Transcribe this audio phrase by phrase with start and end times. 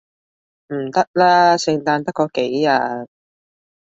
[0.69, 3.05] 唔得啦，聖誕得嗰幾日